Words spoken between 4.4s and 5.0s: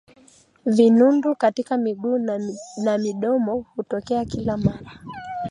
mara